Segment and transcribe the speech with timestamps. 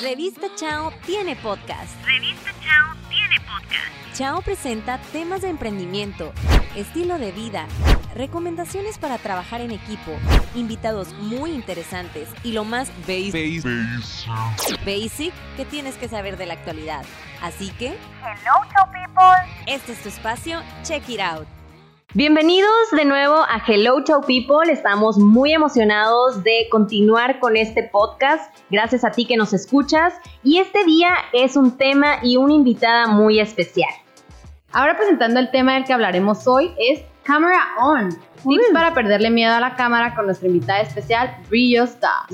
[0.00, 1.92] Revista Chao tiene podcast.
[2.04, 4.14] Revista Chao tiene podcast.
[4.16, 6.32] Chao presenta temas de emprendimiento,
[6.76, 7.66] estilo de vida,
[8.14, 10.12] recomendaciones para trabajar en equipo,
[10.54, 13.64] invitados muy interesantes y lo más basic,
[14.84, 17.04] basic que tienes que saber de la actualidad.
[17.42, 19.52] Así que, Hello, Chao people.
[19.66, 21.46] este es tu espacio, check it out.
[22.14, 24.72] Bienvenidos de nuevo a Hello Chow People.
[24.72, 28.50] Estamos muy emocionados de continuar con este podcast.
[28.70, 30.14] Gracias a ti que nos escuchas.
[30.42, 33.90] Y este día es un tema y una invitada muy especial.
[34.72, 38.08] Ahora presentando el tema del que hablaremos hoy es Camera On.
[38.08, 42.24] Tips para perderle miedo a la cámara con nuestra invitada especial, Brillos Das.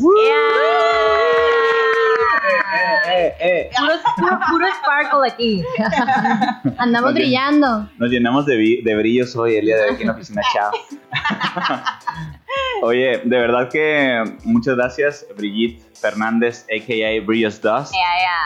[3.07, 3.71] Eh, eh.
[3.77, 5.65] Puro, puro- puro sparkle aquí.
[6.79, 7.23] Andamos Oye.
[7.23, 7.89] brillando.
[7.99, 10.71] Nos llenamos de, de brillos hoy, el día de hoy aquí en la oficina Chao.
[12.83, 17.21] Oye, de verdad que muchas gracias, Brigitte Fernández, a.k.a.
[17.27, 17.93] Brillos Dust,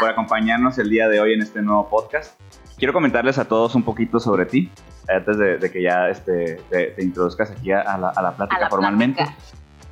[0.01, 2.39] por acompañarnos el día de hoy en este nuevo podcast.
[2.79, 4.71] Quiero comentarles a todos un poquito sobre ti,
[5.09, 8.57] antes de, de que ya este, te, te introduzcas aquí a, la, a la plática
[8.57, 9.23] A la formalmente.
[9.23, 9.43] plática.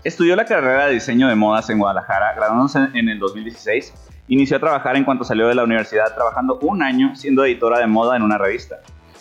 [0.05, 3.93] Estudió la carrera de diseño de modas en Guadalajara, graduándose en, en el 2016.
[4.29, 7.89] Inició a trabajar en cuanto salió de la universidad, trabajando un año siendo editora de
[7.89, 8.77] moda en una revista.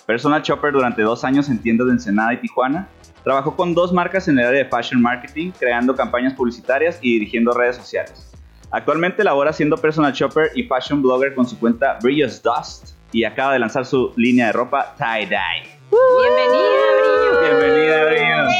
[0.05, 2.87] Personal shopper durante dos años en tiendas de Ensenada y Tijuana.
[3.23, 7.51] Trabajó con dos marcas en el área de fashion marketing, creando campañas publicitarias y dirigiendo
[7.53, 8.31] redes sociales.
[8.69, 13.53] Actualmente labora siendo personal shopper y fashion blogger con su cuenta Brillos Dust y acaba
[13.53, 15.79] de lanzar su línea de ropa Tie Dye.
[15.89, 17.59] Bienvenida, Brillo.
[17.59, 18.53] Bienvenida, Brillos.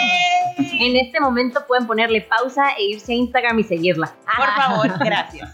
[0.80, 4.16] En este momento pueden ponerle pausa e irse a Instagram y seguirla.
[4.38, 5.52] Por favor, gracias.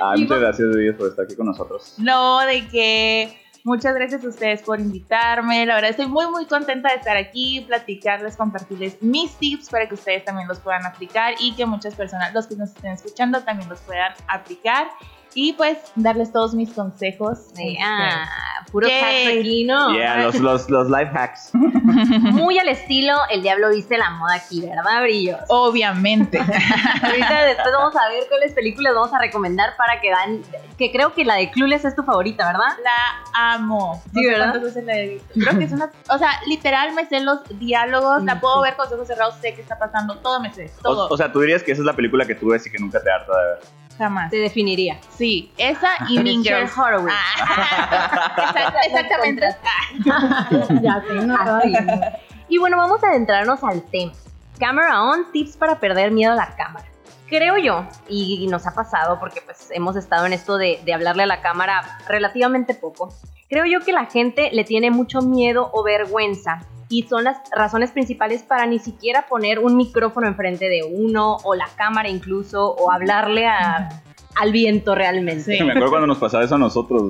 [0.00, 1.94] Ah, muchas gracias, Brillos, por estar aquí con nosotros.
[1.98, 5.64] no, de que muchas gracias a ustedes por invitarme.
[5.66, 9.94] La verdad estoy muy muy contenta de estar aquí, platicarles, compartirles mis tips para que
[9.94, 13.68] ustedes también los puedan aplicar y que muchas personas, los que nos estén escuchando, también
[13.68, 14.88] los puedan aplicar.
[15.34, 17.38] Y pues darles todos mis consejos.
[17.54, 18.26] Sí, Este, ah,
[18.70, 19.00] puro Yay.
[19.00, 19.92] hack aquí, ¿no?
[19.94, 21.50] Yeah, los, los, los life hacks.
[21.54, 25.38] Muy al estilo, el diablo viste la moda aquí, ¿verdad, Brillos?
[25.48, 26.38] Obviamente.
[27.02, 30.42] Ahorita después vamos a ver cuáles películas vamos a recomendar para que dan,
[30.76, 32.76] que creo que la de Clueless es tu favorita, ¿verdad?
[32.82, 34.02] La amo.
[34.12, 34.50] Sí, ¿verdad?
[34.50, 35.28] cuántas veces la he visto.
[35.34, 35.90] Creo que es una.
[36.08, 39.54] O sea, literal me sé los diálogos, la puedo ver con los ojos cerrados, sé
[39.54, 41.06] qué está pasando, todo me sé, todo.
[41.08, 42.78] O, o sea, tú dirías que esa es la película que tú ves y que
[42.78, 43.58] nunca te harta de ver.
[44.00, 44.30] Jamás.
[44.30, 44.98] Te definiría.
[45.10, 46.72] Sí, esa y Mean Girls.
[46.76, 47.12] Horowitz.
[47.14, 49.46] Ah, exact- exactamente.
[50.82, 51.74] Ya sé, no Así.
[52.48, 54.12] Y bueno, vamos a adentrarnos al tema.
[54.58, 56.86] Camera on, tips para perder miedo a la cámara.
[57.30, 61.26] Creo yo, y nos ha pasado porque pues hemos estado en esto de, hablarle a
[61.26, 63.14] la cámara relativamente poco,
[63.48, 67.92] creo yo que la gente le tiene mucho miedo o vergüenza y son las razones
[67.92, 72.90] principales para ni siquiera poner un micrófono enfrente de uno o la cámara incluso o
[72.90, 74.02] hablarle a-
[74.34, 75.56] al viento realmente.
[75.56, 75.62] Sí.
[75.62, 77.02] Me acuerdo cuando nos pasaba eso a nosotros.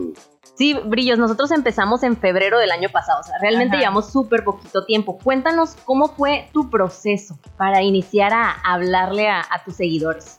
[0.55, 3.81] Sí, Brillos, nosotros empezamos en febrero del año pasado, o sea, realmente Ajá.
[3.81, 5.19] llevamos súper poquito tiempo.
[5.19, 10.39] Cuéntanos cómo fue tu proceso para iniciar a hablarle a, a tus seguidores.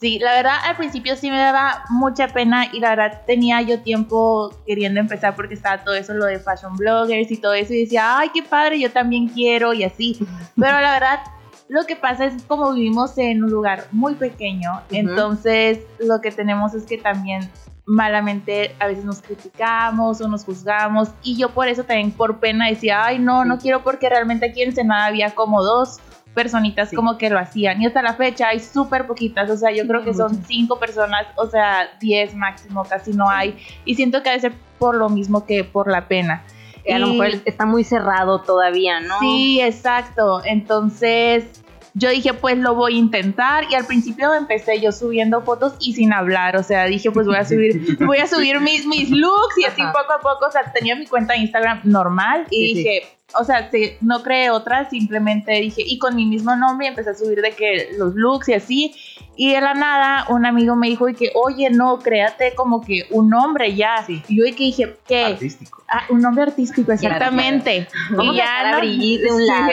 [0.00, 3.80] Sí, la verdad al principio sí me daba mucha pena y la verdad tenía yo
[3.80, 7.80] tiempo queriendo empezar porque estaba todo eso, lo de fashion bloggers y todo eso y
[7.84, 10.18] decía, ay, qué padre, yo también quiero y así.
[10.56, 11.20] Pero la verdad,
[11.68, 16.74] lo que pasa es como vivimos en un lugar muy pequeño, entonces lo que tenemos
[16.74, 17.48] es que también
[17.86, 22.68] malamente a veces nos criticamos o nos juzgamos y yo por eso también por pena
[22.68, 25.98] decía, ay no, no quiero porque realmente aquí en Ensenada había como dos
[26.34, 26.96] personitas Sí.
[26.96, 30.02] como que lo hacían y hasta la fecha hay súper poquitas, o sea, yo creo
[30.02, 34.40] que son cinco personas, o sea, diez máximo, casi no hay y siento que debe
[34.40, 36.42] ser por lo mismo que por la pena.
[36.84, 39.18] Que a lo mejor está muy cerrado todavía, ¿no?
[39.20, 40.42] Sí, exacto.
[40.44, 41.63] Entonces
[41.94, 45.94] yo dije, pues lo voy a intentar y al principio empecé yo subiendo fotos y
[45.94, 49.58] sin hablar, o sea, dije, pues voy a subir, voy a subir mis, mis looks
[49.58, 49.92] y así Ajá.
[49.92, 53.00] poco a poco, o sea, tenía mi cuenta de Instagram normal y Sí, sí.
[53.38, 57.14] O sea, se- no creé otra, simplemente dije, y con mi mismo nombre empecé a
[57.14, 58.94] subir de que los looks y así,
[59.36, 63.06] y de la nada un amigo me dijo y que, oye, no, créate como que
[63.10, 65.24] un nombre ya, y yo que dije, ¿qué?
[65.24, 65.82] Artístico.
[65.88, 67.86] Ah, un nombre artístico, exactamente.
[68.10, 69.72] Vamos a dejar a Brigitte de un lado.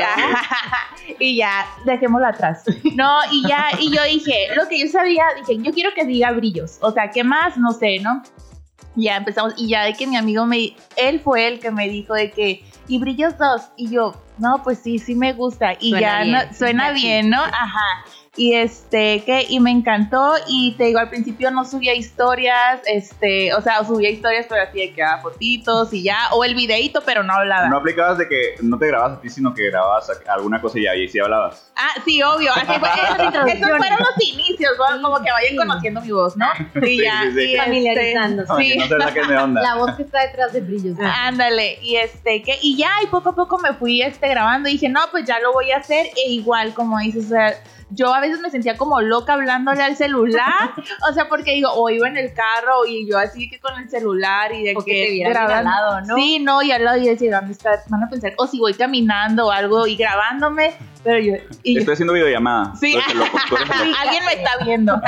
[1.20, 2.64] y ya, dejémoslo atrás.
[2.96, 6.32] No, y ya, y yo dije, lo que yo sabía, dije, yo quiero que diga
[6.32, 6.78] brillos.
[6.82, 7.58] O sea, ¿qué más?
[7.58, 8.22] No sé, ¿no?
[8.96, 12.14] Ya empezamos, y ya de que mi amigo me, él fue el que me dijo
[12.14, 16.00] de que, y brillos dos, y yo, no, pues sí, sí me gusta, y Suena
[16.02, 16.32] ya bien.
[16.50, 17.42] no- suena bien, ¿no?
[17.42, 18.06] Ajá.
[18.38, 23.54] Y este que y me encantó y te digo al principio no subía historias este
[23.54, 27.02] o sea subía historias pero así de que daba fotitos y ya o el videíto
[27.06, 30.10] pero no hablaba No aplicabas de que no te grababas a ti, sino que grababas
[30.30, 31.74] alguna cosa y ahí sí hablabas.
[31.76, 32.90] ah sí obvio así fue
[33.28, 35.02] esos, esos fueron los inicios ¿no?
[35.02, 36.48] como que vayan conociendo mi voz no
[36.88, 37.42] y ya Sí, sí, sí.
[37.42, 38.54] y este, Familiarizándose.
[38.64, 39.62] Sí no te saquen de onda.
[39.62, 40.98] La voz que está detrás de brillos.
[41.00, 44.74] Ándale, y este, que, y ya, y poco a poco me fui este, grabando y
[44.74, 47.56] dije, no, pues ya lo voy a hacer, e igual, como dices, o sea,
[47.92, 50.74] yo a veces me sentía como loca hablándole al celular,
[51.10, 53.90] o sea, porque digo, o iba en el carro y yo así que con el
[53.90, 56.16] celular y de O que te al lado, ¿no?
[56.16, 57.82] Sí, no, y al lado y decía, ¿dónde está?
[57.90, 60.74] Van a pensar, o si voy caminando o algo y grabándome,
[61.04, 61.34] pero yo,
[61.64, 62.74] y yo, Estoy haciendo videollamada.
[62.82, 62.96] Sí.
[63.14, 63.38] Loco.
[64.00, 65.00] Alguien me está viendo.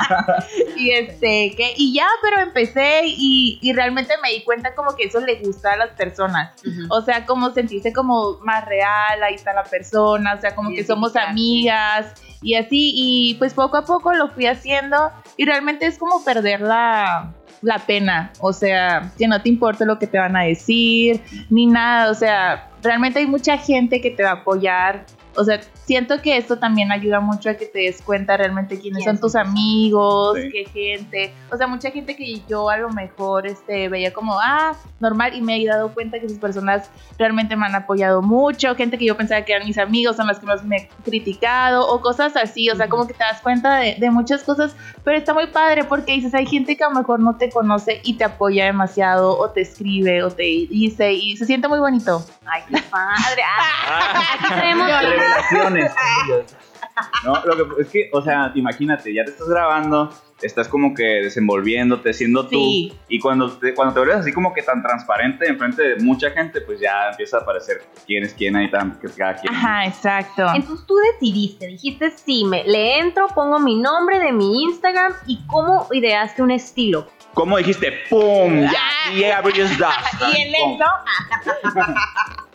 [0.76, 5.04] y este, que, y ya, pero empecé y, y realmente me di cuenta como que
[5.04, 6.52] eso le gusta a las personas.
[6.88, 10.84] O sea, como sentirse como más real, ahí está la persona, o sea, como que
[10.84, 12.92] somos amigas y así.
[12.94, 17.32] Y pues poco a poco lo fui haciendo y realmente es como perder la,
[17.62, 18.32] la pena.
[18.40, 21.20] O sea, que no te importe lo que te van a decir,
[21.50, 22.10] ni nada.
[22.10, 25.06] O sea, realmente hay mucha gente que te va a apoyar.
[25.40, 29.02] O sea, siento que esto también ayuda mucho a que te des cuenta realmente quiénes
[29.02, 30.50] ¿Quién son tus amigos, Sí.
[30.50, 31.32] qué gente.
[31.50, 35.40] O sea, mucha gente que yo a lo mejor este, veía como, ah, normal, y
[35.40, 38.74] me he dado cuenta que esas personas realmente me han apoyado mucho.
[38.74, 41.88] Gente que yo pensaba que eran mis amigos son las que más me he criticado,
[41.88, 42.68] o cosas así.
[42.70, 45.84] O sea, como que te das cuenta de, de muchas cosas, pero está muy padre
[45.84, 49.38] porque dices, hay gente que a lo mejor no te conoce y te apoya demasiado,
[49.38, 52.22] o te escribe, o te dice, y se siente muy bonito.
[52.46, 53.42] Ay, qué padre.
[53.46, 54.06] Ah,
[54.42, 54.88] Ah, tenemos
[55.50, 55.92] revelaciones.
[57.24, 60.10] No, lo que es que, o sea, imagínate, ya te estás grabando,
[60.42, 62.56] estás como que desenvolviéndote, siendo tú.
[62.58, 62.92] Sí.
[63.08, 66.60] Y cuando te, cuando te vuelves así como que tan transparente enfrente de mucha gente,
[66.60, 69.54] pues ya empieza a aparecer quién es quién ahí, tan, que cada quien.
[69.54, 70.46] Ajá, exacto.
[70.54, 75.40] Entonces tú decidiste, dijiste, sí, me, le entro, pongo mi nombre de mi Instagram y
[75.46, 77.06] cómo ideaste un estilo.
[77.34, 77.92] ¿Cómo dijiste?
[78.08, 78.62] ¡Pum!
[78.62, 80.36] Ya, y Bridges Dust.
[80.36, 80.84] Y en eso.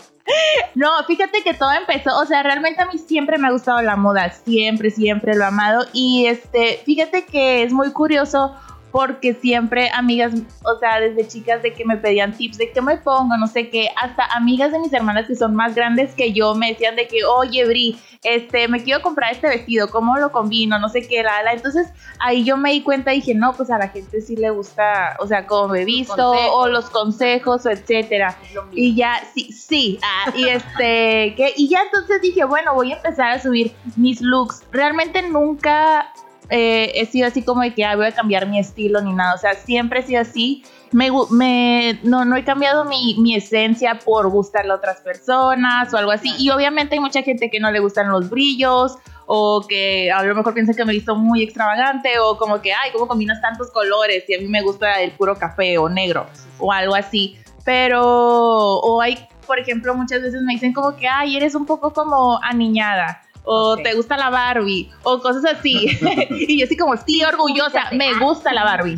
[0.73, 3.95] No, fíjate que todo empezó, o sea, realmente a mí siempre me ha gustado la
[3.95, 5.85] moda, siempre, siempre lo he amado.
[5.93, 8.55] Y este, fíjate que es muy curioso
[8.95, 10.31] porque siempre amigas,
[10.63, 13.69] o sea, desde chicas de que me pedían tips de qué me pongo, no sé
[13.69, 17.05] qué, hasta amigas de mis hermanas que son más grandes que yo me decían de
[17.05, 20.79] que, oye, Bri, este, me quiero comprar este vestido, ¿cómo lo combino?
[20.79, 21.51] No sé qué, la, la.
[21.51, 21.89] Entonces
[22.21, 25.17] ahí yo me di cuenta y dije, no, pues a la gente sí le gusta,
[25.19, 26.51] o sea, como me he visto, consejos.
[26.53, 28.37] o los consejos, o etcétera.
[28.71, 29.99] Y ya, sí, sí.
[30.03, 34.21] ah, y este, que, y ya entonces dije, bueno, voy a empezar a subir mis
[34.21, 34.63] looks.
[34.71, 36.13] Realmente nunca
[36.49, 39.33] eh, he sido así como de que ah, voy a cambiar mi estilo ni nada.
[39.35, 40.63] O sea, siempre he sido así.
[40.91, 45.97] Me, me, no, no he cambiado mi, mi esencia por gustarle a otras personas o
[45.97, 46.33] algo así.
[46.37, 50.35] Y obviamente hay mucha gente que no le gustan los brillos o que a lo
[50.35, 53.71] mejor piensa que me he visto muy extravagante o como que, ay, ¿cómo combinas tantos
[53.71, 54.23] colores?
[54.27, 56.27] Y a mí me gusta el puro café o negro
[56.59, 57.37] o algo así.
[57.63, 61.91] Pero, o hay, por ejemplo, muchas veces me dicen como que, ay, eres un poco
[61.93, 63.23] como aniñada.
[63.45, 65.87] O te gusta la Barbie, o cosas así.
[66.29, 68.97] y yo así como, sí, orgullosa, me gusta la Barbie.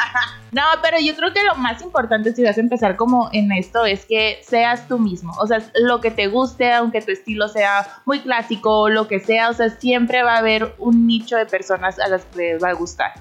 [0.52, 3.84] no, pero yo creo que lo más importante si vas a empezar como en esto
[3.84, 5.32] es que seas tú mismo.
[5.38, 9.20] O sea, lo que te guste, aunque tu estilo sea muy clásico o lo que
[9.20, 12.62] sea, o sea, siempre va a haber un nicho de personas a las que les
[12.62, 13.12] va a gustar.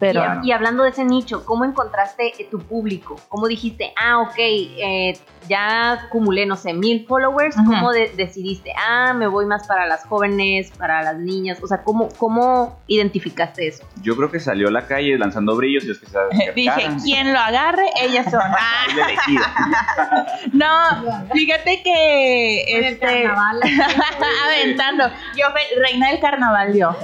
[0.00, 3.16] Pero y, y hablando de ese nicho, ¿cómo encontraste eh, tu público?
[3.28, 5.18] ¿Cómo dijiste, ah, ok, eh,
[5.48, 7.56] ya acumulé, no sé, mil followers?
[7.56, 11.58] ¿Cómo de- decidiste, ah, me voy más para las jóvenes, para las niñas?
[11.62, 13.84] O sea, ¿cómo, cómo identificaste eso?
[14.02, 16.18] Yo creo que salió a la calle lanzando brillos y es que se
[16.54, 18.40] dije, quien lo agarre, ellas son.
[20.52, 20.66] No,
[21.32, 23.60] fíjate que En el este carnaval.
[24.46, 25.04] aventando.
[25.36, 25.46] Yo
[25.80, 26.94] reina del carnaval yo.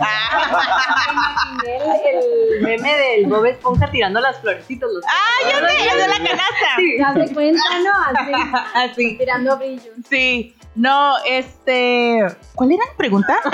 [1.67, 4.89] El, meme del Bob Esponja tirando las florecitas.
[4.93, 6.69] Los Ah, yo sé, es de la canasta.
[6.77, 6.97] Sí.
[6.97, 7.93] ¿Te das cuenta, no?
[8.75, 9.19] Así, Así.
[9.19, 9.89] tirando brillos.
[10.09, 10.55] Sí.
[10.77, 12.19] No, este.
[12.55, 13.39] ¿Cuál era la pregunta?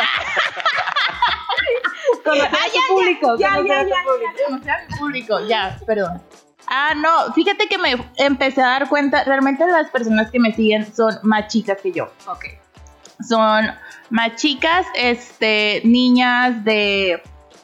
[2.25, 3.37] Conocer Ah, a ya, tu público.
[3.39, 4.33] ya, conocer ya, a tu ya, público.
[4.37, 6.23] ya, conocer a mi público, ya, perdón.
[6.67, 10.95] Ah, no, fíjate que me empecé a dar cuenta, realmente las personas que me siguen
[10.95, 12.05] son más chicas que yo.
[12.27, 12.45] Ok.
[13.27, 13.71] Son
[14.11, 17.23] más chicas, este, niñas de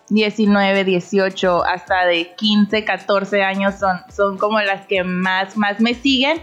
[0.08, 5.94] 19, 18, hasta de 15, 14 años son, son como las que más, más me
[5.94, 6.40] siguen.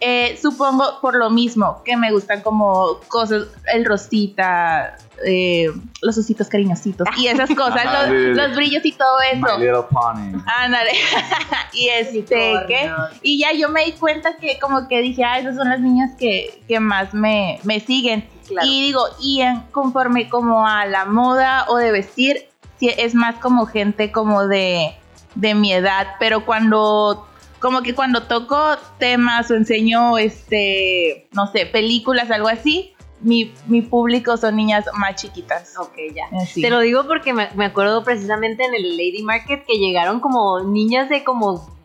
[0.00, 5.68] Eh, supongo por lo mismo, que me gustan como cosas, el rosita, eh,
[6.02, 9.58] los ositos cariñositos y esas cosas, Ajá, los, brillos y todo My eso.
[9.58, 10.42] Little Pony.
[10.58, 10.90] Ándale.
[11.72, 12.90] y este, ¿qué?
[13.22, 16.12] Y ya yo me di cuenta que como que dije, ah, esas son las niñas
[16.18, 18.28] que, que más me, me siguen.
[18.46, 18.66] Claro.
[18.66, 22.47] Y digo, y en, conforme como a la moda o de vestir,
[22.80, 24.94] es más como gente como de,
[25.34, 27.26] de mi edad, pero cuando
[27.58, 33.82] como que cuando toco temas o enseño este, no sé, películas, algo así, mi, mi
[33.82, 35.76] público son niñas más chiquitas.
[35.76, 36.26] Ok, ya.
[36.40, 36.62] Así.
[36.62, 40.60] Te lo digo porque me, me acuerdo precisamente en el Lady Market que llegaron como
[40.60, 41.77] niñas de como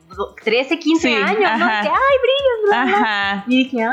[0.44, 1.66] 13, 15 Sí, años, ¿no?
[1.66, 2.96] Que, ay, brillos, bla, bla".
[2.96, 3.44] Ajá.
[3.48, 3.90] Y dije, ay,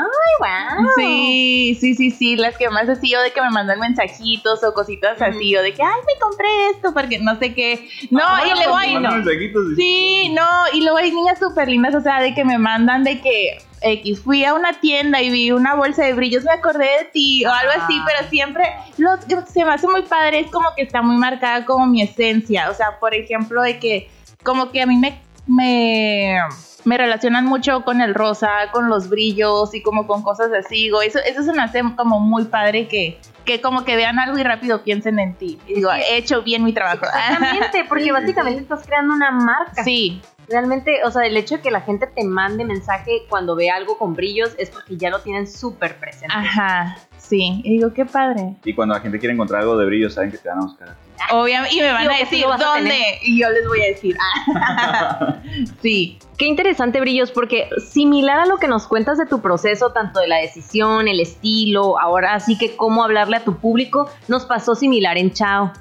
[0.77, 0.87] wow.
[0.95, 4.73] Sí, sí, sí, sí, las que más así, o de que me mandan mensajitos o
[4.73, 7.89] cositas así, o de que, ay, me compré esto, porque no sé qué.
[8.09, 11.67] No, Ah, y luego hay, Mandan mensajitos y- Sí, no, y luego hay niñas súper
[11.69, 15.31] lindas, o sea, de que me mandan de que X, fui a una tienda y
[15.31, 18.05] vi una bolsa de brillos, me acordé de ti, o algo así, Ah.
[18.07, 18.63] pero siempre
[18.97, 19.11] lo
[19.47, 22.73] se me hace muy padre es como que está muy marcada como mi esencia, o
[22.75, 24.09] sea, por ejemplo, de que
[24.43, 25.19] como que a mí me,
[25.51, 26.39] me,
[26.85, 31.01] me relacionan mucho con el rosa, con los brillos y como con cosas así, digo,
[31.01, 34.43] eso, eso se me hace como muy padre que, que como que vean algo y
[34.43, 37.05] rápido piensen en ti, y digo, he hecho bien mi trabajo.
[37.05, 39.83] Exactamente, porque básicamente estás creando una marca.
[39.83, 43.69] Sí, Realmente, o sea, el hecho de que la gente te mande mensaje cuando ve
[43.69, 46.33] algo con brillos es porque ya lo tienen súper presente.
[46.35, 46.97] ajá,
[47.31, 48.57] sí, y digo, qué padre.
[48.65, 50.89] Y cuando la gente quiere encontrar algo de brillo, saben que te van a buscar.
[50.89, 50.97] a ti.
[51.31, 55.37] Obviamente, y me van a decir a dónde, y yo les voy a decir, ah.
[55.81, 60.19] sí, Qué interesante, Brillos, porque similar a lo que nos cuentas de tu proceso, tanto
[60.19, 64.73] de la decisión, el estilo, ahora sí que cómo hablarle a tu público, nos pasó
[64.73, 65.71] similar en Chao.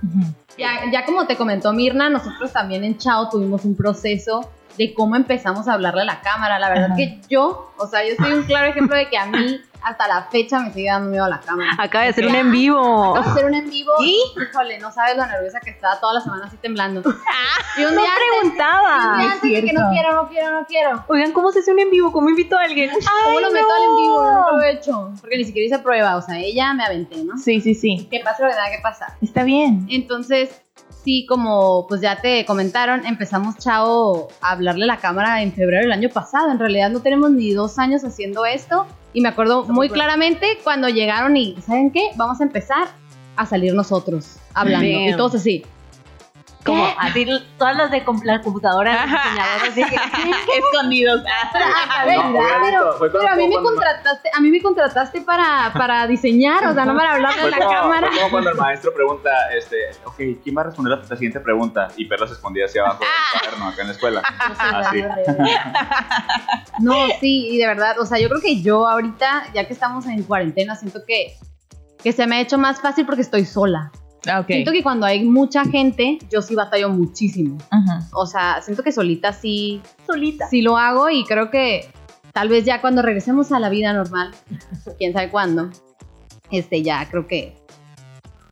[0.59, 5.17] Ya, ya como te comentó Mirna, nosotros también en Chao tuvimos un proceso de cómo
[5.17, 6.59] empezamos a hablarle a la cámara.
[6.59, 6.97] La verdad Ajá.
[6.97, 10.25] que yo, o sea, yo soy un claro ejemplo de que a mí hasta la
[10.25, 11.71] fecha me sigue dando miedo a la cámara.
[11.79, 13.13] Acaba de ser un en vivo.
[13.15, 14.11] Vamos a hacer un en vivo ¿Y?
[14.37, 17.01] y, híjole, no sabes lo nerviosa que estaba toda la semana así temblando.
[17.79, 19.17] Y un No día antes, y un preguntaba.
[19.19, 21.05] día antes de que no quiero, no quiero, no quiero.
[21.09, 22.13] Oigan, ¿cómo se hace un en vivo?
[22.13, 22.91] ¿Cómo invito a alguien?
[23.25, 24.23] ¿Cómo lo meto al en vivo?
[24.33, 25.13] No lo he hecho.
[25.21, 27.37] Porque ni siquiera hice prueba, o sea, ella me aventé, ¿no?
[27.39, 29.13] sí, sí, sí, Que pase lo que tenga que pasar.
[29.23, 29.87] está bien.
[29.91, 30.63] Entonces,
[31.05, 35.83] sí, como pues ya te comentaron, empezamos Chao a hablarle a la cámara en febrero
[35.83, 36.51] del año pasado.
[36.51, 38.87] En realidad no tenemos ni dos años haciendo esto.
[39.13, 42.11] Y me acuerdo muy claramente cuando llegaron y, ¿saben qué?
[42.15, 42.89] Vamos a empezar
[43.37, 44.89] a salir nosotros hablando.
[44.89, 45.09] Damn.
[45.09, 45.65] Y todos así.
[46.65, 47.27] Como así,
[47.59, 49.23] todas las de com- la computadora, los Ajá.
[49.31, 51.23] diseñadores, así que, Escondidos.
[51.27, 52.19] A ver,
[52.75, 56.75] No, fue pero, a mí me contrataste, a mí me contrataste para, para diseñar, o
[56.75, 58.09] sea, no para hablarle a Fue la como, cámara.
[58.09, 61.41] fue como cuando el maestro pregunta, este, ok, ¿quién va a responder a la siguiente
[61.41, 61.89] pregunta?
[61.97, 64.23] Y Perla se escondía hacia abajo del cuaderno acá en la escuela.
[64.59, 65.05] Así.
[66.81, 70.07] No, sí, y de verdad, o sea, yo creo que yo ahorita, ya que estamos
[70.07, 71.37] en cuarentena, siento que,
[72.03, 73.91] que se me ha hecho más fácil porque estoy sola.
[74.21, 74.47] Ok.
[74.47, 77.57] Siento que cuando hay mucha gente, yo sí batallo muchísimo.
[78.13, 80.49] O sea, siento que solita sí, solita.
[80.49, 81.89] sí lo hago y creo que
[82.33, 84.33] tal vez ya cuando regresemos a la vida normal,
[84.99, 85.71] quién sabe cuándo,
[86.51, 87.57] este ya creo que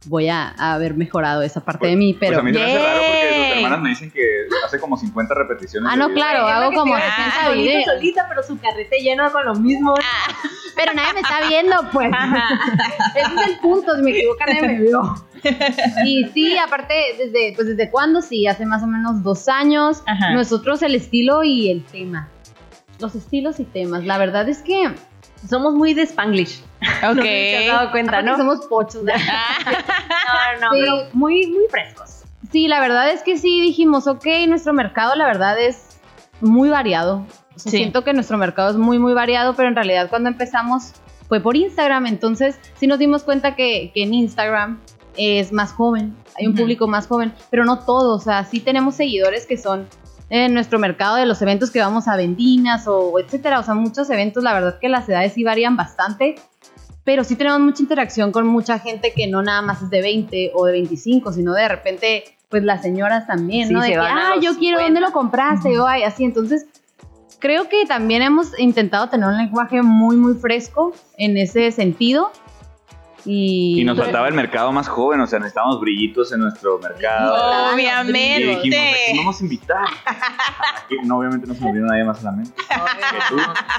[0.07, 2.40] voy a, a haber mejorado esa parte de mí, Pues pero...
[2.40, 3.57] a mí se me hace raro porque sus Yay.
[3.64, 4.23] hermanas me dicen que
[4.64, 5.90] hace como 50 repeticiones.
[5.93, 7.85] Ah, no, claro, hago como que 60 solita, videos.
[7.85, 9.95] solita, pero su carrete lleno con lo mismo.
[10.76, 12.11] Pero nadie me está viendo, pues.
[13.14, 15.14] Ese es el punto, si me equivoco nadie me vio.
[16.05, 20.33] Y sí, aparte, desde, pues desde cuándo, sí, hace más o menos dos años, Ajá.
[20.35, 22.28] nosotros el estilo y el tema.
[23.00, 24.05] Los estilos y temas.
[24.05, 24.93] La verdad es que
[25.49, 26.62] Somos muy de Spanglish.
[27.02, 27.90] No sé si te has dado Ok.
[27.92, 28.37] cuenta, aparte ¿no?
[28.37, 29.02] somos pochos.
[29.02, 29.12] No,
[30.61, 30.80] no, Sí.
[30.80, 32.23] pero muy, muy frescos.
[32.52, 35.99] Sí, la verdad es que sí dijimos, ok, nuestro mercado la verdad es
[36.40, 37.26] muy variado.
[37.57, 37.78] O sea, Sí.
[37.78, 40.92] Siento que nuestro mercado es muy, muy variado, pero en realidad cuando empezamos
[41.28, 42.07] fue por Instagram.
[42.07, 44.78] Entonces sí nos dimos cuenta que, que en Instagram
[45.16, 48.14] es más joven, hay un público más joven, pero no todo.
[48.14, 49.88] O sea, sí tenemos seguidores que son
[50.30, 53.61] en nuestro mercado de los eventos que vamos a Vendinas o etcétera.
[53.61, 56.37] O sea, muchos eventos, la verdad que las edades sí varían bastante.
[57.04, 60.52] Pero sí tenemos mucha interacción con mucha gente que no nada más es de 20
[60.54, 63.80] o de 25, sino de repente, pues las señoras también, Sí, ¿no?
[63.80, 64.82] De que, ah, yo quiero, 50.
[64.82, 65.78] ¿dónde lo compraste?
[65.80, 66.25] O ay, así.
[66.25, 66.66] Entonces,
[67.38, 72.30] creo que también hemos intentado tener un lenguaje muy, muy fresco en ese sentido.
[73.30, 77.37] Y, Y nos faltaba el mercado más joven, o sea, necesitábamos brillitos en nuestro mercado.
[77.73, 78.18] Y Obviamente.
[78.38, 79.87] dijimos, ¿a quién vamos a invitar?
[81.04, 82.52] No, obviamente no se nos vino nadie más a la mente.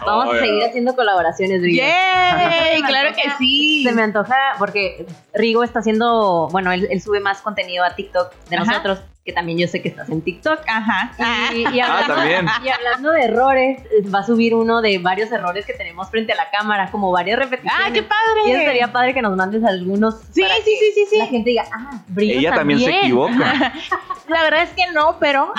[0.05, 1.77] Vamos a seguir haciendo colaboraciones, Rigo.
[1.83, 2.81] ¡Yay!
[2.89, 3.83] Claro que sí.
[3.83, 8.31] Se me antoja porque Rigo está haciendo, bueno, él, él sube más contenido a TikTok
[8.49, 8.65] de Ajá.
[8.65, 10.59] nosotros, que también yo sé que estás en TikTok.
[10.67, 11.11] Ajá.
[11.53, 12.47] Y, y Ah, también.
[12.63, 13.81] y hablando de errores,
[14.13, 17.37] va a subir uno de varios errores que tenemos frente a la cámara, como varias
[17.37, 17.85] repeticiones.
[17.87, 18.41] ¡Ah, qué padre!
[18.47, 20.15] Y eso sería padre que nos mandes algunos.
[20.31, 21.17] Sí, para sí, sí, sí, sí.
[21.19, 23.73] La gente diga, ah, Brillo Ella también se equivoca.
[24.29, 25.53] la verdad es que no, pero.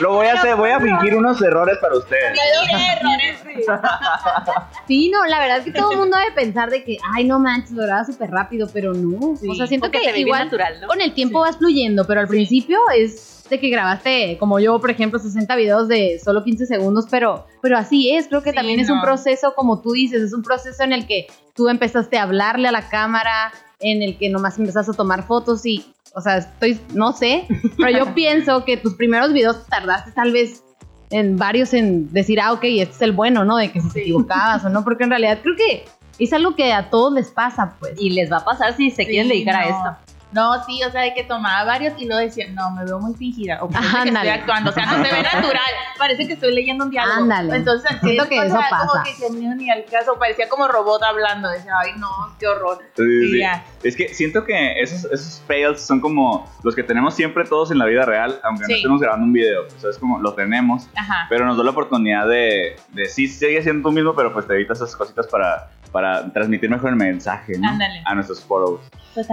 [0.00, 2.38] Lo voy a hacer, voy a fingir unos errores para ustedes.
[4.86, 7.40] Sí, no, la verdad es que todo el mundo debe pensar de que, ay, no
[7.40, 9.32] manches, lo grabas súper rápido, pero no.
[9.32, 10.86] o sea, siento que se igual natural, ¿no?
[10.86, 14.90] con el tiempo vas fluyendo, pero al principio es de que grabaste, como yo, por
[14.90, 18.80] ejemplo, 60 videos de solo 15 segundos, pero, pero así es, creo que Sí, también
[18.80, 22.24] es un proceso, como tú dices, es un proceso en el que tú empezaste a
[22.24, 26.38] hablarle a la cámara, en el que nomás empezaste a tomar fotos y, o sea,
[26.38, 27.46] estoy, no sé,
[27.76, 30.64] pero yo pienso que tus primeros videos tardaste tal vez
[31.10, 33.58] en varios en decir, ah, ok, este es el bueno, ¿no?
[33.58, 35.84] De que si te equivocabas o no, porque en realidad creo que
[36.18, 37.92] es algo que a todos les pasa, pues.
[38.00, 40.05] Y les va a pasar si se quieren Sí, dedicar a esto.
[40.32, 43.14] No, sí, o sea, de que tomaba varios y luego decía, no, me veo muy
[43.14, 43.62] fingida.
[43.62, 44.70] O parece que estoy actuando.
[44.70, 45.72] O sea, no se ve natural.
[45.98, 47.22] Parece que estoy leyendo un diálogo.
[47.22, 47.56] Ándale.
[47.56, 48.86] Entonces, Siento sí, que o eso sea, pasa.
[48.86, 50.18] Como que se me ni al caso.
[50.18, 51.48] Parecía como robot hablando.
[51.48, 52.78] Decía, ay, no, qué horror.
[52.96, 53.38] Sí, sí, Y sí.
[53.38, 53.64] ya.
[53.82, 57.78] Es que siento que esos, esos fails son como los que tenemos siempre todos en
[57.78, 59.66] la vida real, aunque no estemos grabando un video.
[59.66, 61.26] O sea, es como lo tenemos, Ajá.
[61.28, 64.54] pero nos da la oportunidad de, de sí, sigue siendo tú mismo, pero pues te
[64.54, 67.68] evitas esas cositas para, para transmitir mejor el mensaje ¿no?
[68.04, 68.82] A nuestros followers.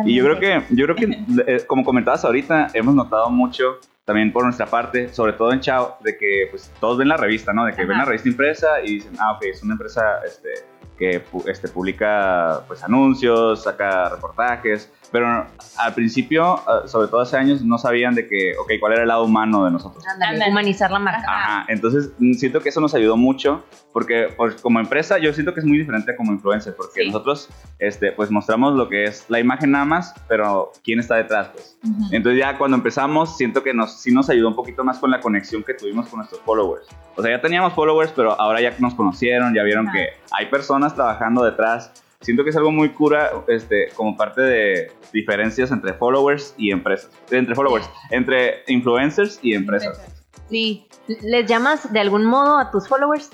[0.06, 4.32] Y yo creo que, yo creo que eh, como comentabas ahorita, hemos notado mucho también
[4.32, 7.66] por nuestra parte, sobre todo en Chao, de que pues todos ven la revista, ¿no?
[7.66, 10.50] De que ven la revista impresa y dicen, ah, ok, es una empresa este,
[10.98, 15.46] que este, publica pues anuncios, saca reportajes, pero
[15.78, 19.08] al principio, eh, sobre todo hace años, no sabían de que, ok, cuál era el
[19.08, 20.04] lado humano de nosotros.
[20.06, 20.50] Ándale.
[20.50, 21.24] humanizar la marca.
[21.26, 25.54] Ajá, entonces mm, siento que eso nos ayudó mucho porque pues, como empresa yo siento
[25.54, 27.08] que es muy diferente como influencer porque Sí.
[27.08, 27.48] nosotros
[27.80, 31.78] este, pues mostramos lo que es la imagen nada más, pero quién está detrás pues.
[31.84, 32.06] Ujú.
[32.12, 35.20] Entonces ya cuando empezamos siento que nos, sí nos ayudó un poquito más con la
[35.22, 36.88] conexión que tuvimos con nuestros followers.
[37.16, 39.96] O sea, ya teníamos followers, pero ahora ya nos conocieron, ya vieron Ajá.
[39.98, 42.03] que hay personas trabajando detrás.
[42.24, 47.12] Siento que es algo muy cura este, como parte de diferencias entre followers y empresas.
[47.30, 50.02] Entre followers, entre influencers y empresas.
[50.50, 53.30] Sí, ¿Les llamas de algún modo a tus followers?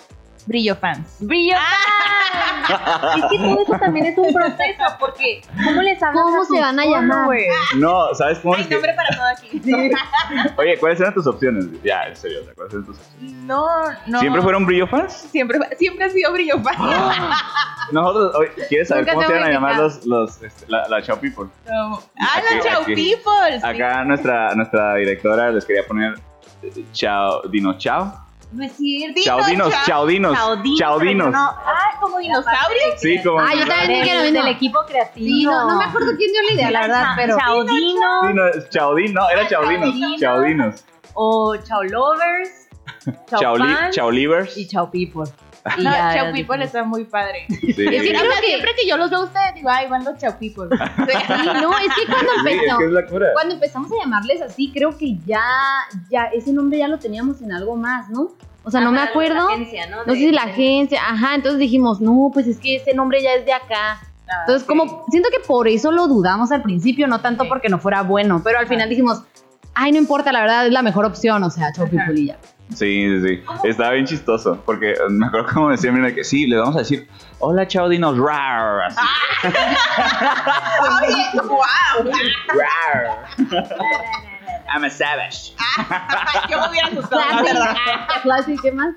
[0.50, 1.18] Brillo fans.
[1.20, 1.56] Brillo.
[3.18, 6.60] es que todo eso también es un proceso, porque ¿cómo les hablas ¿Cómo a se
[6.60, 7.26] van a llamar?
[7.26, 7.54] followers?
[7.78, 9.62] No, ¿sabes cómo Hay es que- nombre para todo aquí.
[10.58, 11.66] Oye, ¿cuáles eran tus opciones?
[11.84, 13.34] Ya, en serio, ¿cuáles eran tus opciones?
[13.44, 13.66] No,
[14.08, 14.20] no.
[14.20, 15.14] ¿Siempre fueron brillo fans?
[15.32, 16.80] Siempre, siempre ha sido brillo fans.
[17.92, 20.88] Nosotros, oye, ¿quieres saber Nunca cómo te se van a llamar los, los este, la,
[20.90, 21.46] la Chao People?
[21.68, 22.96] Como, ah, Aquí- la Chao aquí.
[22.96, 23.60] People.
[23.60, 23.66] sí.
[23.66, 26.16] Acá nuestra, nuestra directora les quería poner
[26.64, 28.26] eh, Chao, Dino Chao.
[28.52, 29.22] No es cierto.
[29.24, 31.32] Chao Dinos, Chao Dinos, Chaudinos, Chao pero Dinos.
[31.32, 33.00] no- Ah, como dinosaurios.
[33.00, 33.40] Sí, como.
[33.40, 35.26] Ah, yo también dije lo Del, equipo creativo.
[35.28, 37.38] Sí, no, no me acuerdo quién dio la idea, la verdad, pero...
[37.38, 39.90] Chaudino Dino, Chao Din- no, era Chao Dinos.
[39.92, 40.18] Chaudino.
[40.20, 40.86] Chao Dinos.
[41.14, 42.70] o Chao Lovers,
[43.30, 44.58] Chao, Chao, li- Fans Chao Livers.
[44.58, 45.24] y Chao People.
[45.78, 47.46] Y No, ya People está muy padre.
[47.50, 49.70] Sí, Es que, creo o sea, que- siempre que yo los veo a ustedes, digo,
[49.70, 50.68] ay, van los Chao People.
[50.76, 51.18] Sí,
[51.62, 52.78] no, es que cuando Sí, es empezó...
[52.78, 53.28] que es la cura.
[53.34, 55.42] Cuando empezamos a llamarles así, creo que ya,
[56.10, 58.30] ya, ese nombre ya lo teníamos en algo más, ¿no?
[58.64, 59.48] O sea, no me acuerdo.
[59.48, 59.98] la agencia, ¿no?
[60.06, 62.94] No De- sé si la de- agencia, ajá, entonces dijimos, no, pues es que ese
[62.94, 64.00] nombre ya es de acá.
[64.32, 67.50] Ah, Entonces, como, siento que por eso lo dudamos al principio, no tanto Sí.
[67.50, 69.24] porque no fuera bueno, pero al final dijimos,
[69.74, 71.92] ay, no importa, la verdad es la mejor opción, o sea, Chau Ajá.
[72.06, 72.38] People y ya.
[72.76, 73.44] Sí, sí, sí.
[73.64, 74.62] Estaba bien chistoso.
[74.66, 77.08] Porque me acuerdo como decía, mira, que sí, le vamos a decir,
[77.40, 78.84] hola, Chao Dinos, rar.
[78.84, 79.00] Así,
[81.04, 82.12] Oye, wow.
[82.48, 83.26] rar.
[84.74, 85.54] I'm a savage.
[86.50, 86.90] Yo me hubiera.
[88.22, 88.94] Classic, ¿qué más?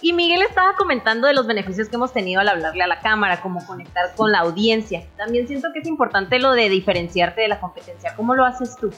[0.00, 3.40] Y Miguel estaba comentando de los beneficios que hemos tenido al hablarle a la cámara,
[3.40, 5.04] como conectar con la audiencia.
[5.16, 8.14] También siento que es importante lo de diferenciarte de la competencia.
[8.14, 8.92] ¿Cómo lo haces tú?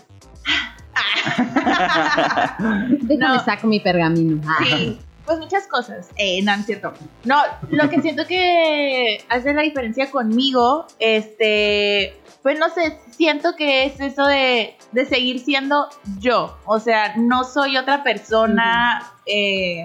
[2.59, 3.45] Déjame No.
[3.45, 4.43] saco mi pergamino.
[4.65, 6.09] Sí, pues muchas cosas.
[6.17, 6.93] Eh, no, no es cierto.
[7.25, 7.37] No,
[7.71, 14.01] lo que siento que hace la diferencia conmigo, este, pues no sé, siento que es
[14.01, 16.57] eso de, de seguir siendo yo.
[16.65, 19.03] O sea, no soy otra persona.
[19.27, 19.85] eh,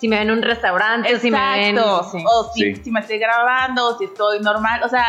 [0.00, 1.78] Si me ven en un restaurante, o si me ven...
[1.78, 2.08] exacto.
[2.10, 2.24] sí.
[2.26, 2.82] O si, Sí.
[2.84, 4.82] si me estoy grabando, o si estoy normal.
[4.84, 5.04] O sea,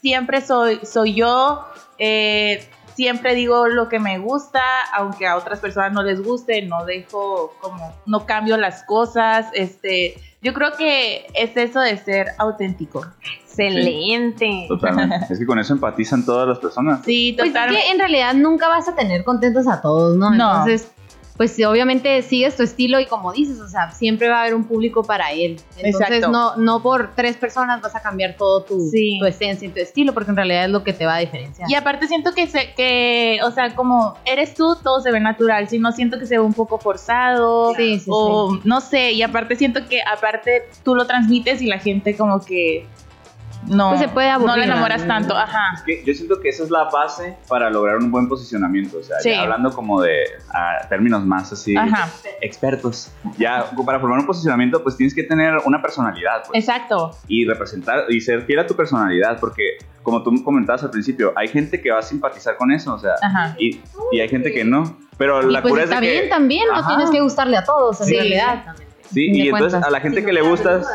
[0.00, 1.64] siempre soy, soy yo.
[1.98, 4.62] eh, siempre digo lo que me gusta,
[4.94, 9.46] aunque a otras personas no les guste, no dejo como, no cambio las cosas.
[9.52, 13.06] Este, yo creo que es eso de ser auténtico.
[13.40, 14.66] Excelente.
[14.68, 15.26] Totalmente.
[15.32, 17.00] Es que con eso empatizan todas las personas.
[17.04, 17.82] Sí, Pues es totalmente.
[17.86, 20.30] que en realidad nunca vas a tener contentos a todos, ¿no?
[20.30, 20.50] No.
[20.50, 20.90] Entonces,
[21.36, 24.64] pues obviamente sigues tu estilo y como dices, o sea, siempre va a haber un
[24.64, 25.60] público para él.
[25.76, 26.28] Entonces, Exacto.
[26.28, 29.18] no, no por tres personas vas a cambiar todo tu, Sí.
[29.20, 31.70] tu esencia y tu estilo, porque en realidad es lo que te va a diferenciar.
[31.70, 35.68] Y aparte siento que, se, que, o sea, como eres tú, todo se ve natural.
[35.68, 37.74] Si no, siento que se ve un poco forzado.
[37.74, 41.78] Sí, sí, o no sé, y aparte siento que aparte tú lo transmites y la
[41.78, 42.86] gente como que
[43.68, 45.08] no, Pues se puede no aburrir, la enamoras ¿no?
[45.08, 45.74] tanto, ajá.
[45.74, 48.98] Es que yo siento que esa es la base para lograr un buen posicionamiento.
[48.98, 49.30] O sea, Sí.
[49.30, 50.16] ya hablando como de
[50.54, 52.08] ah, términos más así Ajá,
[52.40, 53.10] expertos.
[53.38, 56.44] Ya para formar un posicionamiento, pues tienes que tener una personalidad.
[56.48, 57.12] pues, exacto.
[57.28, 59.38] y representar y ser fiel a tu personalidad.
[59.40, 62.94] Porque, como tú comentabas al principio, hay gente que va a simpatizar con eso.
[62.94, 63.54] O sea, Ajá.
[63.58, 63.80] y,
[64.12, 64.96] y hay gente que no.
[65.18, 67.56] Pero Y la pues cura es de está que- bien también, no tienes que gustarle
[67.56, 68.14] a todos, en Sí.
[68.14, 68.64] realidad.
[69.12, 69.84] Sí, y entonces cuentas.
[69.84, 70.86] a la gente Si que no le gustas.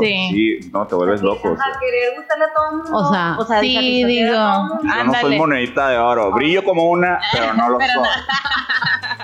[0.00, 0.28] Sí.
[0.32, 1.52] sí, no, te vuelves loco.
[1.52, 1.66] o sea.
[1.66, 2.96] A querer gustarle a todo el mundo.
[2.96, 4.32] O sea, o sea sí, satisfacer digo.
[4.32, 6.32] Yo no soy monedita de oro.
[6.32, 8.10] Brillo como una, pero no lo Pero soy.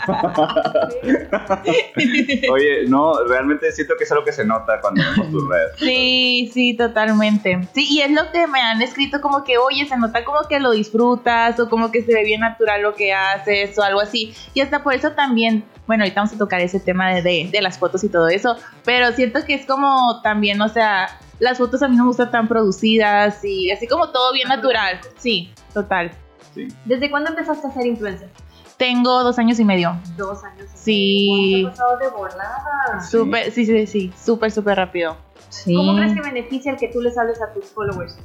[2.51, 5.73] Oye, no, realmente siento que es algo que se nota cuando vemos tus redes.
[5.79, 7.69] Sí, sí, totalmente.
[7.75, 10.61] Sí, y es lo que me han escrito como que, oye, se nota como que
[10.61, 14.35] lo disfrutas o como que se ve bien natural lo que haces o algo así.
[14.55, 17.63] Y hasta por eso también, bueno, ahorita vamos a tocar ese tema de, de, de
[17.63, 21.09] las fotos y todo eso, pero siento que es como también, o sea,
[21.41, 25.01] las fotos a mí no me gustan tan producidas y así como todo bien natural.
[25.17, 26.13] Sí, total.
[26.55, 26.69] Sí.
[26.85, 28.29] ¿Desde cuándo empezaste a ser influencer?
[28.77, 29.97] Tengo dos años y medio.
[30.17, 30.67] Dos años.
[30.75, 31.29] Sí.
[31.29, 33.01] ¿Cómo te ha pasado de volada?
[33.11, 35.17] Súper, sí, sí, sí, súper, súper rápido.
[35.51, 35.75] Sí.
[35.75, 38.19] ¿Cómo crees que beneficia el que tú les hables a tus followers?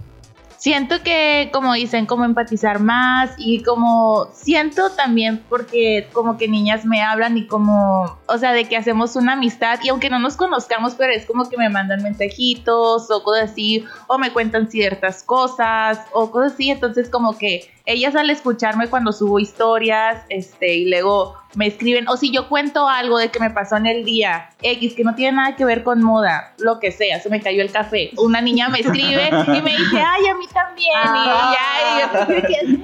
[0.66, 6.86] Siento que, como dicen, como empatizar más y como siento también porque como que niñas
[6.86, 10.36] me hablan y como, o sea, de que hacemos una amistad y aunque no nos
[10.36, 15.22] conozcamos, pero es como que me mandan mensajitos o cosas así, o me cuentan ciertas
[15.22, 20.90] cosas o cosas así, entonces como que ellas al escucharme cuando subo historias, este, y
[20.90, 24.50] luego me escriben, o si yo cuento algo de que me pasó en el día
[24.62, 27.62] X, que no tiene nada que ver con moda, lo que sea, se me cayó
[27.62, 31.54] el café, una niña me escribe y me dice, ay, a mí también, Ah.
[31.54, 32.80] y ya, y yo de que, "Eh,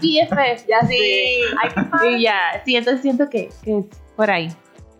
[0.00, 1.38] BFF, Ya sí, sé.
[2.02, 3.84] Qué y ya, sí, entonces siento que, que es
[4.16, 4.48] por ahí.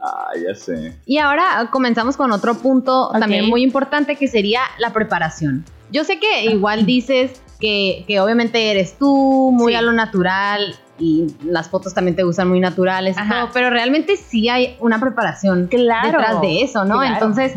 [0.01, 0.97] Ah, ya sé.
[1.07, 3.19] Y ahora comenzamos con otro punto Ok.
[3.19, 5.65] también muy importante que sería la preparación.
[5.91, 9.77] Yo sé que igual dices que, que obviamente eres tú, muy Sí.
[9.79, 13.41] a lo natural y las fotos también te gustan muy naturales y Ajá.
[13.43, 16.19] todo, pero realmente sí hay una preparación Claro.
[16.19, 16.99] detrás de eso, ¿no?
[16.99, 17.15] Claro.
[17.15, 17.53] Entonces,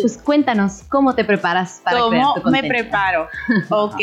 [0.00, 3.28] pues cuéntanos, ¿cómo te preparas para crear ¿Cómo tu me preparo?
[3.70, 4.00] Ok,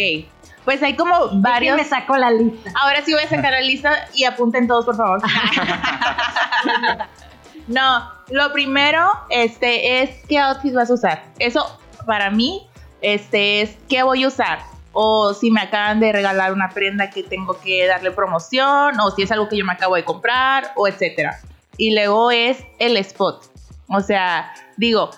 [0.65, 1.75] pues hay como varios...
[1.77, 2.71] me saco la lista.
[2.81, 5.21] Ahora sí voy a sacar la lista y apunten todos, por favor.
[7.67, 11.23] no, lo primero este, es qué outfit vas a usar.
[11.39, 11.65] Eso
[12.05, 12.67] para mí
[13.01, 14.59] este, es qué voy a usar.
[14.93, 19.23] O si me acaban de regalar una prenda que tengo que darle promoción, o si
[19.23, 21.39] es algo que yo me acabo de comprar, o etcétera.
[21.77, 23.45] Y luego es el spot.
[23.87, 25.11] O sea, digo,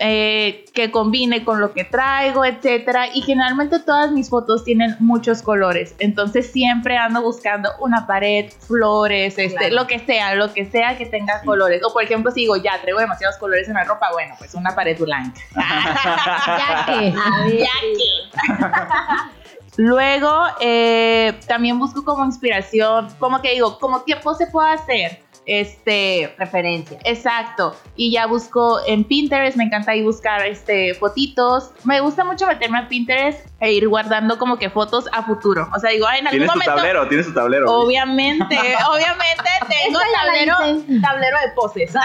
[0.00, 3.08] eh, que combine con lo que traigo, etcétera.
[3.12, 5.94] Y generalmente todas mis fotos tienen muchos colores.
[5.98, 9.74] Entonces siempre ando buscando una pared, flores, este, Claro.
[9.74, 11.82] lo que sea, lo que sea que tenga colores.
[11.84, 14.74] O por ejemplo, si digo, ya traigo demasiados colores en la ropa, bueno, pues una
[14.74, 15.40] pared blanca.
[15.56, 17.12] Ya que
[17.58, 17.66] ya
[19.28, 19.38] que.
[19.76, 25.22] Luego, eh, también busco como inspiración, como que digo, como qué pose puedo hacer.
[25.48, 26.98] Este, Referencia.
[27.04, 27.74] Exacto.
[27.96, 31.70] Y ya busco en Pinterest, me encanta ahí buscar este, fotitos.
[31.84, 35.66] Me gusta mucho meterme a Pinterest e ir guardando como que fotos a futuro.
[35.74, 36.74] O sea, digo, ay, en algún Tienes tu momento.
[36.76, 37.72] tablero, tienes tu tablero.
[37.72, 38.56] Obviamente,
[38.92, 39.50] obviamente
[39.84, 40.56] tengo tablero,
[41.00, 41.94] tablero de poses.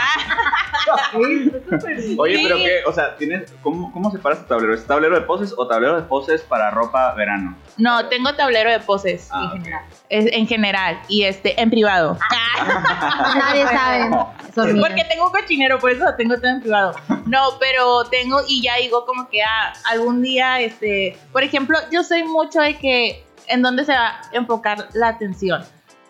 [2.18, 4.74] Oye, pero qué, o sea, tienes, ¿cómo, ¿cómo separas tu tablero?
[4.74, 7.56] ¿Es tablero de poses o tablero de poses para ropa verano?
[7.78, 9.54] No, tengo tablero de poses Ah, en ok.
[9.64, 9.86] general.
[10.10, 12.18] es- en general y este en privado.
[13.36, 14.10] Nadie sabe.
[14.80, 16.94] Porque tengo un cochinero, por eso lo tengo todo en privado.
[17.26, 22.04] No, pero tengo y ya digo como que ah, algún día, este, por ejemplo, yo
[22.04, 25.64] soy mucho de que en dónde se va a enfocar la atención.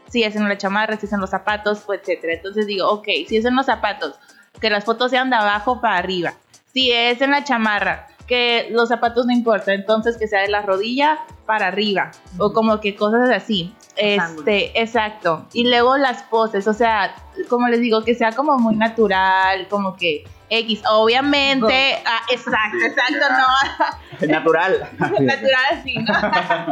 [0.10, 2.34] Si es en la chamarra, si es en los zapatos, pues etcétera.
[2.34, 4.16] Entonces digo, ok, si es en los zapatos,
[4.60, 6.34] que las fotos sean de abajo para arriba.
[6.74, 10.62] Si es en la chamarra, que los zapatos no importa, entonces que sea de la
[10.62, 12.12] rodilla para arriba.
[12.38, 13.74] O como que cosas así.
[13.98, 14.48] Ángulos.
[14.48, 15.46] Este, exacto.
[15.54, 17.16] Y luego las poses, o sea,
[17.50, 20.82] como les digo, que sea como muy natural, como que X.
[20.90, 24.90] Obviamente, ah, exacto, exacto, no, Natural.
[25.00, 26.14] natural así, ¿no?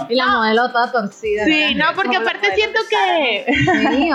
[0.10, 1.46] Y la modelo toda torcida.
[1.46, 1.90] Sí, ¿verdad?
[1.90, 4.12] no, porque aparte siento que, Sí,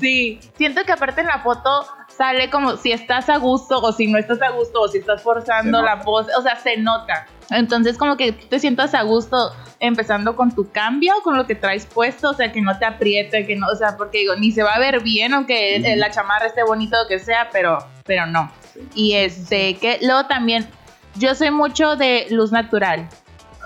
[0.00, 4.06] sí, siento que aparte en la foto sale como si estás a gusto o si
[4.06, 7.26] no estás a gusto o si estás forzando la pose, o sea, se nota.
[7.50, 11.86] Entonces como que te sientas a gusto empezando con tu cambio, con lo que traes
[11.86, 14.62] puesto, o sea, que no te apriete, que no, o sea, porque digo, ni se
[14.62, 18.50] va a ver bien aunque la chamarra esté bonita o que sea, pero, pero no.
[18.94, 20.68] Y este, que luego también,
[21.16, 23.08] yo soy mucho de luz natural.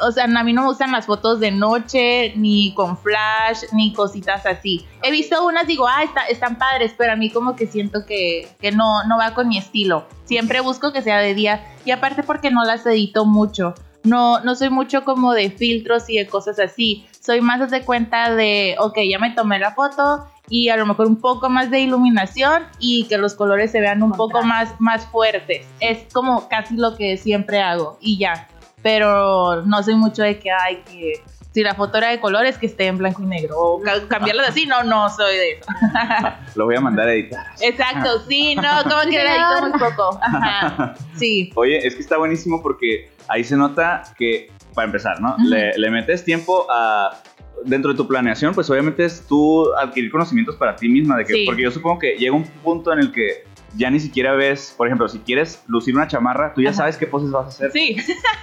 [0.00, 3.92] O sea, a mí no me gustan las fotos de noche, ni con flash, ni
[3.92, 4.86] cositas así.
[5.02, 8.48] He visto unas, digo, ah, está- están padres, pero a mí como que siento que,
[8.60, 10.06] que no, no va con mi estilo.
[10.24, 11.64] Siempre busco que sea de día.
[11.84, 13.74] Y aparte porque no las edito mucho.
[14.04, 17.06] no, no soy mucho como de filtros y de cosas así.
[17.20, 21.06] Soy más de cuenta de, ok, ya me tomé la foto y a lo mejor
[21.06, 25.06] un poco más de iluminación y que los colores se vean un poco más, más
[25.06, 25.64] fuertes.
[25.78, 28.48] Es como casi lo que siempre hago y ya.
[28.82, 32.64] Pero no soy mucho de que hay que si la foto era de colores, que
[32.64, 33.56] esté en blanco y negro.
[33.58, 35.66] O ca- cambiarla de así, no, no soy de eso.
[36.54, 37.44] Lo voy a mandar a editar.
[37.60, 40.18] Exacto, sí, no, como que le edito muy poco.
[40.22, 41.52] Ajá, sí.
[41.56, 45.36] Oye, es que está buenísimo porque ahí se nota que, para empezar, ¿no?
[45.46, 47.18] Le, le metes tiempo a...
[47.66, 51.32] Dentro de tu planeación, pues obviamente es tú adquirir conocimientos para ti misma, de que,
[51.34, 51.44] Sí.
[51.46, 53.44] porque yo supongo que llega un punto en el que
[53.76, 56.78] ya ni siquiera ves, por ejemplo, si quieres lucir una chamarra, tú ya Ajá.
[56.78, 57.70] sabes qué poses vas a hacer.
[57.72, 57.96] Sí,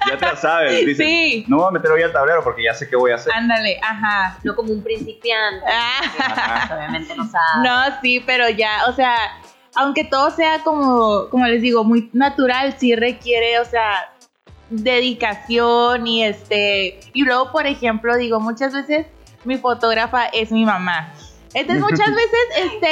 [0.10, 0.86] Ya te la sabes.
[0.86, 1.46] Dices, sí.
[1.48, 3.32] No me voy a meter hoy al tablero porque ya sé qué voy a hacer.
[3.34, 4.38] Ándale, ajá.
[4.44, 5.66] No como un principiante.
[5.72, 6.02] Ah.
[6.68, 7.68] Pues, obviamente no sabe.
[7.68, 9.16] No, sí, pero ya, o sea,
[9.76, 14.10] aunque todo sea como, como les digo, muy natural, sí requiere, o sea,
[14.70, 19.08] dedicación y este, y luego, por ejemplo, digo, muchas veces
[19.46, 21.14] mi fotógrafa es mi mamá.
[21.54, 22.88] Entonces muchas veces, este,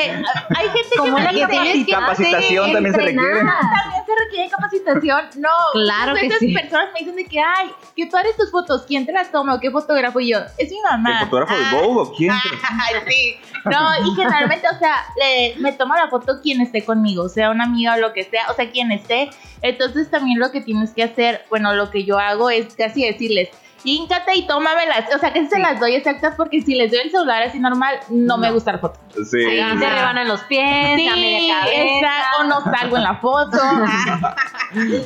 [0.55, 3.39] hay gente que me la que dice, tienes que Capacitación también se requiere.
[3.39, 5.25] también se requiere capacitación.
[5.37, 6.53] No, Claro muchas que sí.
[6.53, 9.59] personas me dicen de que, ay, qué padres tus fotos, ¿quién te las toma o
[9.59, 10.19] qué fotógrafo?
[10.19, 11.19] Y yo, es mi mamá.
[11.21, 11.71] ¿El fotógrafo de Ah.
[11.83, 12.31] Vogue o quién?
[12.63, 13.35] Ay, sí.
[13.65, 17.65] No, y generalmente, o sea, le- me toma la foto quien esté conmigo, sea una
[17.65, 19.29] amiga o lo que sea, o sea, quien esté.
[19.61, 23.49] Entonces también lo que tienes que hacer, bueno, lo que yo hago es casi decirles,
[23.83, 25.05] híncate y tómamelas.
[25.15, 27.97] O sea, que se las doy exactas porque si les doy el celular así normal,
[28.09, 28.99] no, me gusta la foto.
[29.15, 29.23] Sí.
[29.47, 29.79] Sí, Ajá.
[29.79, 32.11] se rebanan los pies, Sí, a media cabeza.
[32.39, 33.57] o no salgo en la foto.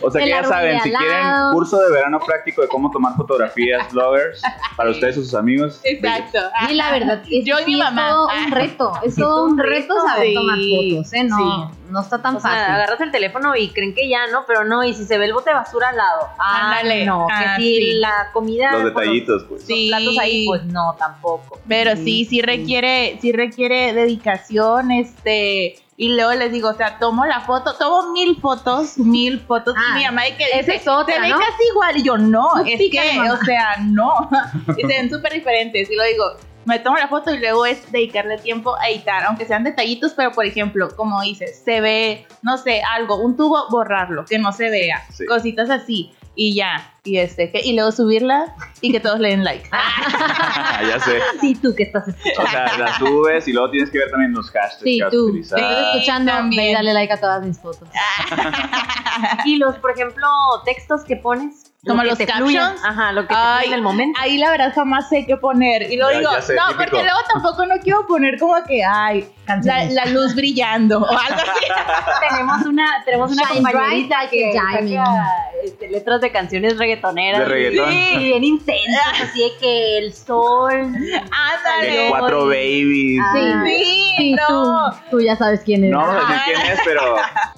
[0.01, 3.91] O sea que ya saben, si quieren curso de verano práctico de cómo tomar fotografías
[3.91, 4.41] bloggers
[4.75, 5.79] para ustedes o sus amigos.
[5.83, 6.39] Exacto.
[6.69, 8.07] Y la verdad, es, Yo y mi sí mamá.
[8.07, 8.43] es todo Ah.
[8.45, 8.91] un reto.
[9.03, 10.33] Es todo un reto saber Sí.
[10.33, 11.23] tomar fotos, ¿eh?
[11.23, 11.77] No, Sí.
[11.91, 12.73] no está tan O sea, fácil.
[12.75, 14.45] agarras el teléfono y creen que ya, ¿no?
[14.47, 16.29] Pero no, y si se ve el bote de basura al lado.
[16.39, 17.05] Ah, Ándale.
[17.05, 17.93] no, Ah, que si sí.
[17.99, 18.60] la comida.
[18.71, 19.63] Los detallitos, pues.
[19.63, 19.89] Sí.
[19.89, 21.59] los platos ahí, pues no, tampoco.
[21.67, 27.25] Pero sí, sí requiere, sí requiere dedicación, este, y luego les digo, o sea, tomo
[27.25, 30.87] la foto, tomo mil fotos, mil fotos, Ah, y mi mamá de que dice, es
[30.87, 31.37] otra, se ve ¿no?
[31.37, 33.33] casi igual, y yo, no, es que, mamá.
[33.33, 34.29] o sea, no,
[34.77, 36.23] y se ven súper diferentes, y lo digo,
[36.65, 40.31] me tomo la foto y luego es dedicarle tiempo a editar, aunque sean detallitos, pero
[40.31, 44.69] por ejemplo, como dices, se ve, no sé, algo, un tubo, borrarlo, que no se
[44.69, 45.25] vea, Sí.
[45.25, 49.43] cositas así, y ya, y este, que- y luego subirla, y que todos le den
[49.43, 49.67] like.
[50.87, 51.19] ya sé.
[51.39, 52.43] Sí, tú que estás escuchando.
[52.43, 55.13] O sea, las subes y luego tienes que ver también los hashtags Sí, que vas
[55.13, 55.23] a tú.
[55.29, 55.59] utilizar.
[55.59, 57.87] Estás Sí, escuchando, ve y dale like a todas mis fotos.
[59.45, 60.25] Y los, por ejemplo,
[60.65, 61.70] textos que pones.
[61.83, 62.83] Lo Como los captions.
[62.85, 64.19] Ajá, lo que te Ay, en el momento.
[64.21, 65.91] Ahí la verdad jamás sé qué poner.
[65.91, 66.77] Y luego Ya- digo, ya sé, no, típico.
[66.83, 69.93] porque luego tampoco no quiero poner como que, ay, la, Canciones.
[69.95, 71.65] la luz brillando o algo así.
[72.29, 75.25] tenemos una, tenemos una Shine compañerita bright que saca,
[75.63, 77.39] este, letras de canciones reggaetoneras.
[77.39, 77.89] De reggaetón.
[77.91, 80.71] Sí, bien intensas, así de que el sol.
[80.71, 82.09] Ándale.
[82.09, 83.21] Cuatro babies.
[83.23, 83.71] Ah, Sí.
[83.71, 84.91] Sí, Sí, no.
[84.91, 85.93] tú, tú ya sabes quién eres.
[85.97, 87.01] No a decir quién es, pero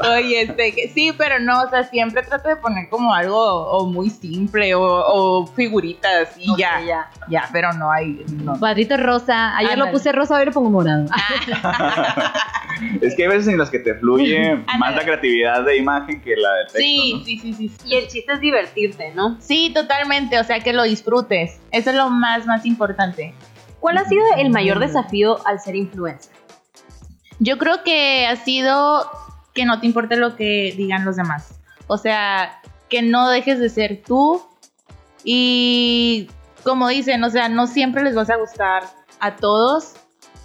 [0.15, 3.85] Oye, este, que- sí, pero no, o sea, siempre trato de poner como algo o
[3.87, 7.09] muy simple o, o figuritas y ya, ya.
[7.29, 8.57] ya, pero no hay, no.
[8.59, 9.57] Cuadrito rosa.
[9.57, 11.05] Ayer lo puse rosa, hoy le pongo morado.
[13.01, 16.35] es que hay veces en las que te fluye más la creatividad de imagen que
[16.35, 16.79] la de texto.
[16.79, 17.25] Sí, ¿no?
[17.25, 17.89] sí, sí, sí, sí.
[17.89, 19.37] Y el chiste es divertirte, ¿no?
[19.39, 21.59] Sí, totalmente, o sea, que lo disfrutes.
[21.71, 23.33] Eso es lo más, más importante.
[23.79, 26.33] ¿Cuál ha sido el mayor desafío al ser influencer?
[27.39, 29.09] Yo creo que ha sido
[29.53, 31.59] que no te importe lo que digan los demás.
[31.87, 32.61] O sea,
[32.93, 34.39] que no dejes de ser tú.
[35.23, 36.27] Y
[36.63, 38.83] como dicen, o sea, no siempre les vas a gustar
[39.19, 39.93] a todos.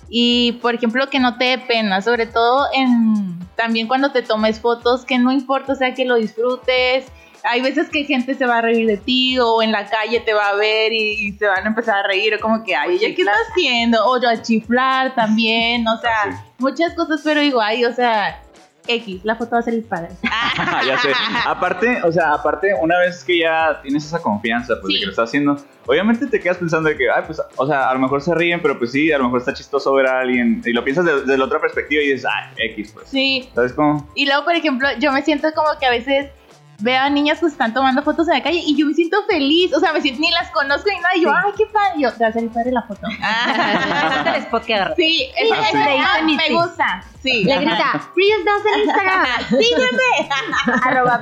[0.09, 4.61] Y por ejemplo, que no te dé pena, sobre todo en también cuando te tomes
[4.61, 7.05] fotos, que no importa, o sea, que lo disfrutes.
[7.45, 10.33] Hay veces que gente se va a reír de ti o en la calle te
[10.33, 12.97] va a ver y, y se van a empezar a reír, o como que, ay,
[12.97, 14.07] ¿ella qué está haciendo?
[14.07, 16.37] O yo a chiflar también, o sea, Sí.
[16.59, 18.41] muchas cosas, pero digo, ay, o sea,
[18.89, 20.09] X, la foto va a salir padre.
[20.87, 21.11] ya sé.
[21.47, 25.11] Aparte, o sea, aparte, una vez que ya tienes esa confianza, pues, de que lo
[25.13, 28.21] estás haciendo, obviamente te quedas pensando de que, ay, pues, o sea, a lo mejor
[28.23, 30.83] se ríen, pero pues sí, a lo mejor está chistoso ver a alguien, y lo
[30.85, 33.09] piensas de- desde la otra perspectiva y dices, ay, X, pues.
[33.09, 34.09] Sí, ¿Sabes cómo?
[34.15, 36.31] Y luego, por ejemplo, yo me siento como que a veces
[36.81, 39.75] veo a niñas que están tomando fotos en la calle y yo me siento feliz.
[39.75, 41.17] O sea, me siento, ni las conozco ni nada.
[41.17, 41.37] Y yo, Sí.
[41.45, 41.93] ay, qué padre.
[41.97, 43.01] Y yo, te va a salir padre la foto.
[44.19, 44.97] Este el spot que agarras.
[44.97, 45.79] Sí, Ah, sí.
[45.79, 46.53] ah, mi me sí.
[46.55, 47.05] gusta.
[47.23, 47.45] Sí.
[47.45, 49.27] Le grita, Brillas Dance en Instagram.
[49.49, 50.81] Sígueme.
[50.85, 51.21] Arroba.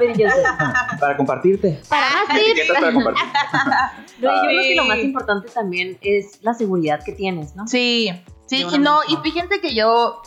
[1.01, 1.81] Para compartirte.
[1.89, 2.69] Para más tips.
[2.73, 3.25] Para compartir.
[4.21, 4.69] Yo creo Sí.
[4.69, 7.67] que lo más importante también es la seguridad que tienes, ¿no?
[7.67, 8.11] Sí,
[8.47, 10.23] sí, y no, y fíjense que yo,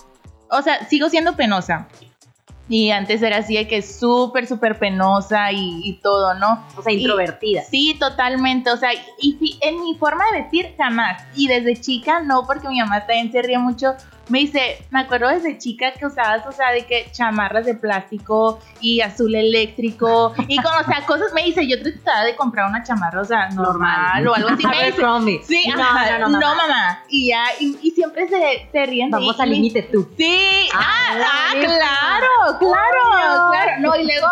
[0.51, 1.87] o sea, sigo siendo penosa.
[2.69, 6.63] Y antes era así de que súper, súper penosa y, y todo, ¿no?
[6.77, 7.63] O sea, Y- introvertida.
[7.63, 8.69] Sí, totalmente.
[8.71, 11.23] O sea, y sí, en mi forma de vestir jamás.
[11.35, 13.95] Y desde chica no, porque mi mamá también se ríe mucho.
[14.29, 18.59] Me dice, me acuerdo desde chica que usabas, o sea, de que chamarras de plástico
[18.79, 21.33] y azul eléctrico y con, o sea, cosas.
[21.33, 24.63] Me dice, yo trataba de comprar una chamarra, o sea, normal, o algo así.
[24.67, 25.41] Me dice, Abercrombie.
[25.43, 26.55] sí, no, ajá, no, no, mamá.
[26.55, 27.03] mamá.
[27.09, 29.09] Y ya, y, y siempre se, se ríen.
[29.09, 30.07] Vamos al límite tú.
[30.17, 33.71] Sí, ah, Ah, ah, claro, claro, claro.
[33.79, 34.27] No, y luego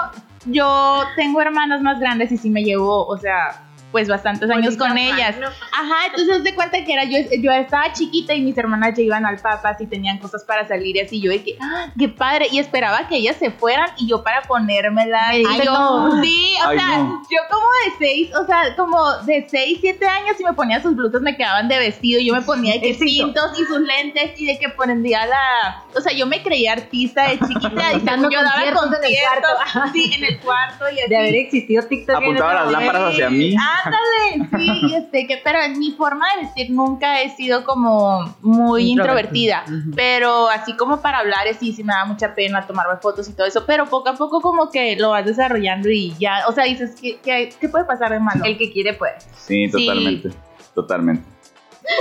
[0.46, 4.98] yo tengo hermanas más grandes y sí me llevo, o sea, pues bastantes años con
[4.98, 5.36] ellas.
[5.72, 9.26] Ajá, entonces de cuenta que era yo, yo estaba chiquita y mis hermanas ya iban
[9.26, 12.48] al papas y tenían cosas para salir y así yo de que, ¡ah, qué padre,
[12.52, 15.30] y esperaba que ellas se fueran y yo para ponérmela.
[15.30, 16.22] Me Y dice yo, no.
[16.24, 17.22] sí, o Ay, sea, no.
[17.30, 20.96] yo como de seis, o sea, como de seis, siete años y me ponía sus
[20.96, 23.26] blusas me quedaban de vestido, yo me ponía de que Éxito.
[23.26, 27.30] cintos y sus lentes y de que ponía la, o sea, yo me creía artista
[27.30, 31.00] de chiquita y Dando yo daba conciertos en el conciertos, sí, en el cuarto y
[31.00, 31.10] así.
[31.10, 32.16] De haber existido TikTok.
[32.18, 33.56] en Apuntaba las lámparas hacia mí.
[33.84, 38.36] Ándale, sí, y este, que, pero en mi forma de vestir nunca he sido como
[38.42, 43.28] muy introvertida, pero así como para hablar, sí, sí me da mucha pena tomarme fotos
[43.30, 46.52] y todo eso, pero poco a poco como que lo vas desarrollando y ya, o
[46.52, 48.44] sea, dices, ¿qué, qué, qué puede pasar de malo?
[48.46, 49.16] El que quiere puede.
[49.36, 50.30] Sí, totalmente.
[50.74, 51.37] Totalmente.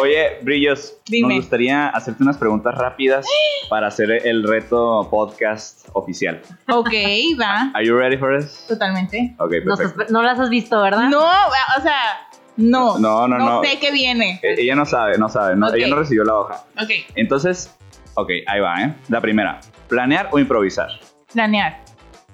[0.02, 1.28] Oye, Brillos, Dime.
[1.28, 3.24] nos gustaría hacerte unas preguntas rápidas
[3.70, 6.40] para hacer el reto podcast oficial.
[6.68, 6.92] Ok,
[7.40, 8.64] va, Are you ready for this?
[8.68, 9.34] totalmente.
[9.38, 10.12] Ok, No, perfecto.
[10.12, 11.08] no las has visto, ¿verdad?
[11.08, 13.62] No, o sea, no, No, no, no.
[13.62, 14.40] sé qué viene.
[14.42, 15.56] Eh, Ella no sabe, no sabe.
[15.56, 15.72] no-.
[15.72, 16.64] Ella no recibió la hoja.
[16.82, 17.74] Ok, Entonces,
[18.14, 18.94] ok, ahí va, ¿eh?
[19.08, 19.60] La primera.
[19.88, 20.88] ¿Planear o improvisar?
[21.32, 21.80] planear,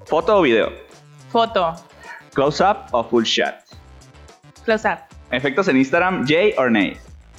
[0.06, 0.70] ¿Foto o video?
[1.30, 1.74] foto,
[2.34, 3.54] ¿Close-up o full shot?
[4.64, 4.98] close up,
[5.30, 6.96] ¿Efectos en Instagram, Jay or Nay?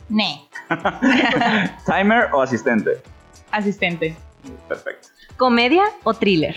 [0.10, 0.48] Ne,
[1.86, 3.02] ¿Timer o asistente?
[3.52, 4.16] asistente,
[4.68, 5.08] Perfecto.
[5.38, 6.56] ¿Comedia o thriller?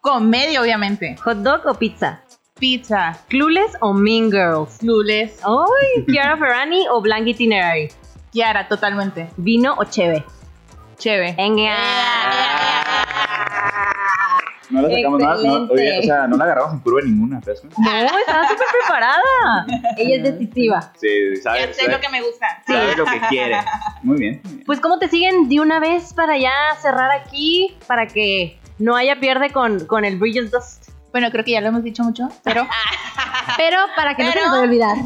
[0.00, 2.20] comedia obviamente, ¿Hot dog o pizza?
[2.58, 4.78] pizza, ¿Clueless o Mean Girls?
[4.78, 6.04] clueless, ¡Ay!
[6.10, 7.88] ¿Kiara Ferrani o Blank Itinerary?
[8.32, 10.24] Kiara, totalmente, ¿Vino o cheve?
[10.98, 11.34] chévere.
[11.36, 11.74] Venga.
[14.72, 17.62] No la sacamos nada, no, oye, o sea, no la agarramos en curva ninguna, ¿ves?
[17.78, 19.66] No, estaba súper preparada.
[19.96, 20.92] Ella es decisiva.
[21.00, 22.46] Sí, Ya sabe, sé lo que me gusta.
[22.66, 23.56] sabe lo que quiere.
[24.02, 24.40] Muy bien.
[24.42, 24.64] muy bien.
[24.66, 27.76] Pues, ¿cómo te siguen de una vez para ya cerrar aquí?
[27.86, 30.88] Para que no haya pierde con, con el Bridges Dust.
[31.12, 32.66] Bueno, creo que ya lo hemos dicho mucho, pero
[33.56, 34.96] Pero para que no se nos vaya a olvidar.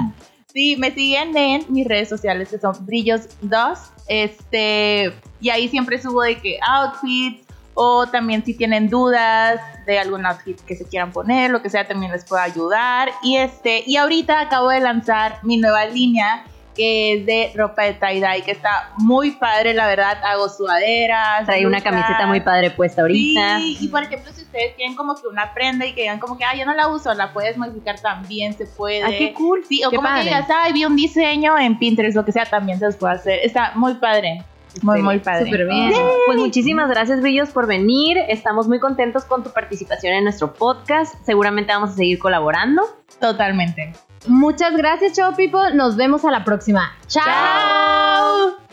[0.52, 6.22] sí, me siguen en mis redes sociales que son brillos2, este, y ahí siempre subo
[6.22, 7.45] de que outfits
[7.78, 11.86] o también si tienen dudas de algún outfit que se quieran poner, lo que sea,
[11.86, 13.10] también les puedo ayudar.
[13.22, 17.94] Y este, y ahorita acabo de lanzar mi nueva línea que es de ropa de
[17.94, 21.46] tie-dye, que está muy padre, la verdad, hago sudaderas.
[21.46, 23.58] Trae una camiseta muy padre puesta ahorita.
[23.58, 26.36] Sí, y por ejemplo, si ustedes tienen como que una prenda y que digan como
[26.36, 29.02] que, ah, yo no la uso, la puedes modificar también, se puede.
[29.02, 29.64] Ah, qué cool.
[29.66, 30.24] Sí, o Qué como padre.
[30.24, 33.14] que digas, ay, vi un diseño en Pinterest, lo que sea, también se los puede
[33.14, 33.40] hacer.
[33.42, 34.44] Está muy padre.
[34.82, 35.46] Muy, muy padre.
[35.46, 35.92] Súper bien.
[36.26, 38.18] Pues muchísimas gracias, Brillos, por venir.
[38.28, 41.14] Estamos muy contentos con tu participación en nuestro podcast.
[41.24, 42.82] Seguramente vamos a seguir colaborando.
[43.20, 43.92] Totalmente.
[44.26, 45.74] Muchas gracias, Chao People.
[45.74, 46.92] Nos vemos a la próxima.
[47.06, 47.24] Chao.
[47.24, 48.65] Chao.